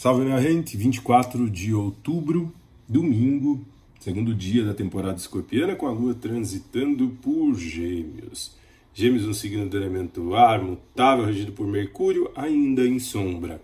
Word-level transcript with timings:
Salve 0.00 0.24
minha 0.24 0.40
gente, 0.40 0.78
24 0.78 1.50
de 1.50 1.74
outubro, 1.74 2.50
domingo, 2.88 3.62
segundo 4.00 4.34
dia 4.34 4.64
da 4.64 4.72
temporada 4.72 5.18
escorpiana, 5.18 5.76
com 5.76 5.86
a 5.86 5.90
lua 5.90 6.14
transitando 6.14 7.10
por 7.20 7.54
Gêmeos. 7.54 8.56
Gêmeos, 8.94 9.26
um 9.26 9.34
signo 9.34 9.68
do 9.68 9.76
elemento 9.76 10.34
ar, 10.34 10.62
mutável, 10.62 11.26
regido 11.26 11.52
por 11.52 11.66
Mercúrio, 11.66 12.30
ainda 12.34 12.86
em 12.86 12.98
sombra. 12.98 13.60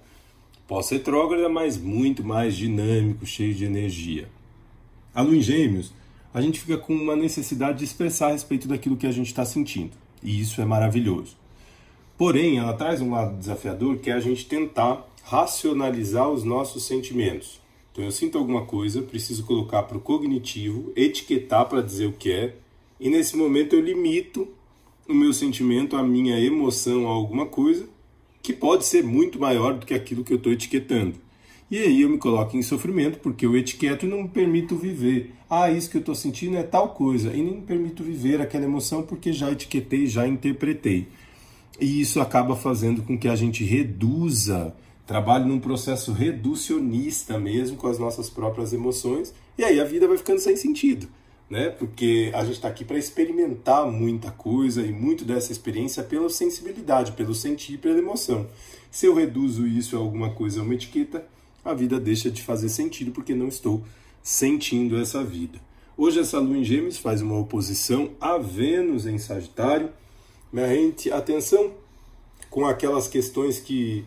Pós-retrógrada, 0.69 1.49
mas 1.49 1.79
muito 1.79 2.23
mais 2.23 2.55
dinâmico, 2.55 3.25
cheio 3.25 3.55
de 3.55 3.64
energia. 3.64 4.29
A 5.14 5.23
lua 5.23 5.37
em 5.37 5.41
Gêmeos, 5.41 5.91
a 6.34 6.43
gente 6.43 6.61
fica 6.61 6.77
com 6.77 6.95
uma 6.95 7.16
necessidade 7.16 7.79
de 7.79 7.84
expressar 7.84 8.27
a 8.27 8.32
respeito 8.32 8.68
daquilo 8.68 8.98
que 8.98 9.07
a 9.07 9.11
gente 9.11 9.29
está 9.29 9.46
sentindo. 9.46 9.93
E 10.23 10.39
isso 10.39 10.61
é 10.61 10.66
maravilhoso. 10.66 11.34
Porém, 12.19 12.59
ela 12.59 12.75
traz 12.75 13.01
um 13.01 13.12
lado 13.12 13.39
desafiador 13.39 13.97
que 13.97 14.11
é 14.11 14.12
a 14.12 14.21
gente 14.21 14.45
tentar 14.45 15.16
racionalizar 15.29 16.30
os 16.30 16.45
nossos 16.45 16.85
sentimentos. 16.85 17.61
Então 17.91 18.05
eu 18.05 18.12
sinto 18.12 18.39
alguma 18.39 18.65
coisa, 18.65 19.03
preciso 19.03 19.45
colocar 19.45 19.83
para 19.83 19.98
o 19.98 20.01
cognitivo, 20.01 20.93
etiquetar 20.95 21.69
para 21.69 21.83
dizer 21.83 22.07
o 22.07 22.12
que 22.12 22.30
é, 22.30 22.55
e 23.01 23.11
nesse 23.11 23.37
momento 23.37 23.75
eu 23.75 23.81
limito 23.81 24.47
o 25.09 25.12
meu 25.12 25.33
sentimento, 25.33 25.97
a 25.97 26.03
minha 26.03 26.39
emoção 26.39 27.09
a 27.09 27.11
alguma 27.11 27.45
coisa 27.45 27.89
que 28.41 28.53
pode 28.53 28.87
ser 28.87 29.03
muito 29.03 29.41
maior 29.41 29.75
do 29.75 29.84
que 29.84 29.95
aquilo 29.95 30.23
que 30.23 30.33
eu 30.33 30.37
estou 30.37 30.53
etiquetando. 30.53 31.15
E 31.69 31.79
aí 31.79 32.03
eu 32.03 32.09
me 32.09 32.19
coloco 32.19 32.56
em 32.56 32.62
sofrimento 32.62 33.19
porque 33.19 33.45
eu 33.45 33.56
etiqueto 33.56 34.06
e 34.06 34.09
não 34.09 34.23
me 34.23 34.29
permito 34.29 34.77
viver. 34.77 35.34
Ah, 35.51 35.69
isso 35.69 35.91
que 35.91 35.97
eu 35.97 36.01
estou 36.01 36.15
sentindo 36.15 36.56
é 36.56 36.62
tal 36.62 36.91
coisa. 36.91 37.34
E 37.34 37.43
nem 37.43 37.56
me 37.56 37.62
permito 37.62 38.05
viver 38.05 38.41
aquela 38.41 38.65
emoção 38.65 39.03
porque 39.03 39.33
já 39.33 39.51
etiquetei, 39.51 40.06
já 40.06 40.29
interpretei. 40.29 41.09
E 41.81 42.01
isso 42.01 42.20
acaba 42.20 42.55
fazendo 42.55 43.03
com 43.03 43.19
que 43.19 43.27
a 43.27 43.34
gente 43.34 43.65
reduza 43.65 44.72
trabalho 45.07 45.47
num 45.47 45.61
processo 45.61 46.12
reducionista 46.12 47.39
mesmo 47.39 47.77
com 47.77 47.87
as 47.87 47.99
nossas 47.99 48.29
próprias 48.29 48.73
emoções, 48.73 49.33
e 49.57 49.65
aí 49.65 49.81
a 49.81 49.85
vida 49.85 50.09
vai 50.09 50.19
ficando 50.19 50.41
sem 50.41 50.57
sentido, 50.57 51.09
né? 51.49 51.71
Porque 51.71 52.31
a 52.35 52.45
gente 52.45 52.55
está 52.55 52.69
aqui 52.69 52.85
para 52.85 52.99
experimentar 52.99 53.87
muita 53.87 54.31
coisa 54.31 54.83
e 54.83 54.93
muito 54.93 55.25
dessa 55.25 55.53
experiência 55.53 56.03
pela 56.03 56.29
sensibilidade, 56.29 57.12
pelo 57.12 57.34
sentir, 57.34 57.79
pela 57.79 57.99
emoção. 57.99 58.47
Se 58.91 59.07
eu 59.07 59.15
reduzo 59.15 59.67
isso 59.67 59.97
a 59.97 60.01
alguma 60.01 60.31
coisa, 60.31 60.61
a 60.61 60.62
uma 60.65 60.75
etiqueta, 60.75 61.25
a 61.65 61.73
vida 61.73 62.01
deixa 62.01 62.31
de 62.31 62.43
fazer 62.43 62.69
sentido 62.69 63.12
porque 63.12 63.34
não 63.34 63.49
estou 63.49 63.83
sentindo 64.23 64.99
essa 64.99 65.23
vida. 65.23 65.61
Hoje 65.97 66.19
essa 66.19 66.39
lua 66.39 66.59
em 66.59 66.65
Gêmeos 66.65 66.99
faz 66.99 67.23
uma 67.23 67.39
oposição 67.39 68.11
a 68.21 68.37
Vênus 68.37 69.07
em 69.07 69.19
Sagitário. 69.19 69.91
Minha 70.53 70.69
gente, 70.69 71.11
atenção 71.12 71.73
com 72.51 72.67
aquelas 72.67 73.09
questões 73.09 73.59
que 73.59 74.05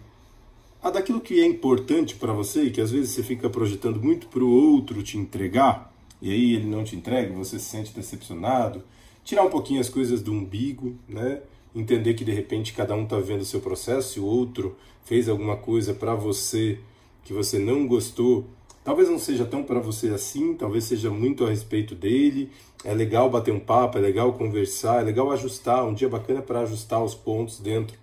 a 0.81 0.89
daquilo 0.89 1.19
que 1.19 1.41
é 1.41 1.45
importante 1.45 2.15
para 2.15 2.31
você 2.31 2.63
e 2.63 2.71
que 2.71 2.79
às 2.79 2.91
vezes 2.91 3.11
você 3.11 3.21
fica 3.21 3.49
projetando 3.49 4.01
muito 4.01 4.27
para 4.27 4.43
o 4.43 4.49
outro 4.49 5.03
te 5.03 5.17
entregar, 5.17 5.93
e 6.21 6.31
aí 6.31 6.55
ele 6.55 6.67
não 6.67 6.83
te 6.83 6.95
entrega, 6.95 7.33
você 7.33 7.59
se 7.59 7.65
sente 7.65 7.93
decepcionado, 7.93 8.83
tirar 9.23 9.43
um 9.43 9.49
pouquinho 9.49 9.81
as 9.81 9.89
coisas 9.89 10.21
do 10.21 10.31
umbigo, 10.31 10.95
né? 11.07 11.41
Entender 11.75 12.13
que 12.13 12.23
de 12.23 12.31
repente 12.31 12.73
cada 12.73 12.95
um 12.95 13.03
está 13.03 13.19
vendo 13.19 13.41
o 13.41 13.45
seu 13.45 13.59
processo, 13.59 14.13
se 14.13 14.19
o 14.19 14.25
outro 14.25 14.75
fez 15.03 15.29
alguma 15.29 15.57
coisa 15.57 15.93
para 15.93 16.15
você 16.15 16.79
que 17.23 17.33
você 17.33 17.59
não 17.59 17.85
gostou, 17.85 18.47
talvez 18.83 19.09
não 19.09 19.19
seja 19.19 19.45
tão 19.45 19.63
para 19.63 19.79
você 19.79 20.07
assim, 20.09 20.55
talvez 20.55 20.85
seja 20.85 21.11
muito 21.11 21.45
a 21.45 21.49
respeito 21.49 21.93
dele. 21.93 22.49
É 22.83 22.93
legal 22.93 23.29
bater 23.29 23.53
um 23.53 23.59
papo, 23.59 23.97
é 23.97 24.01
legal 24.01 24.33
conversar, 24.33 25.01
é 25.01 25.03
legal 25.03 25.29
ajustar, 25.31 25.85
um 25.85 25.93
dia 25.93 26.09
bacana 26.09 26.41
para 26.41 26.61
ajustar 26.61 27.03
os 27.03 27.13
pontos 27.13 27.59
dentro 27.59 27.97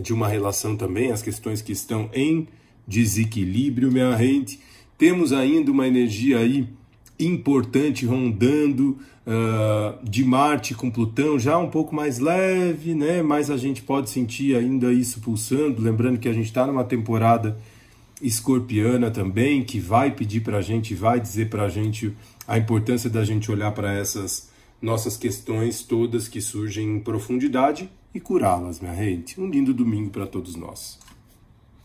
de 0.00 0.12
uma 0.12 0.28
relação 0.28 0.76
também, 0.76 1.10
as 1.10 1.22
questões 1.22 1.62
que 1.62 1.72
estão 1.72 2.10
em 2.12 2.48
desequilíbrio, 2.86 3.90
minha 3.90 4.16
gente. 4.16 4.60
Temos 4.96 5.32
ainda 5.32 5.70
uma 5.70 5.86
energia 5.86 6.38
aí 6.38 6.68
importante 7.18 8.04
rondando 8.04 8.98
uh, 9.26 10.08
de 10.08 10.24
Marte 10.24 10.74
com 10.74 10.90
Plutão, 10.90 11.38
já 11.38 11.58
um 11.58 11.68
pouco 11.68 11.94
mais 11.94 12.18
leve, 12.18 12.94
né? 12.94 13.22
Mas 13.22 13.50
a 13.50 13.56
gente 13.56 13.82
pode 13.82 14.10
sentir 14.10 14.56
ainda 14.56 14.92
isso 14.92 15.20
pulsando. 15.20 15.82
Lembrando 15.82 16.18
que 16.18 16.28
a 16.28 16.32
gente 16.32 16.46
está 16.46 16.66
numa 16.66 16.84
temporada 16.84 17.58
escorpiana 18.20 19.10
também, 19.10 19.62
que 19.62 19.78
vai 19.78 20.10
pedir 20.10 20.40
para 20.40 20.58
a 20.58 20.62
gente, 20.62 20.94
vai 20.94 21.20
dizer 21.20 21.50
para 21.50 21.64
a 21.64 21.68
gente 21.68 22.14
a 22.46 22.56
importância 22.56 23.10
da 23.10 23.24
gente 23.24 23.50
olhar 23.50 23.72
para 23.72 23.92
essas 23.92 24.48
nossas 24.80 25.16
questões 25.16 25.82
todas 25.82 26.28
que 26.28 26.40
surgem 26.40 26.96
em 26.96 27.00
profundidade 27.00 27.90
e 28.14 28.20
curá-las, 28.20 28.80
minha 28.80 28.94
gente. 28.94 29.40
Um 29.40 29.48
lindo 29.48 29.74
domingo 29.74 30.10
para 30.10 30.26
todos 30.26 30.56
nós. 30.56 30.98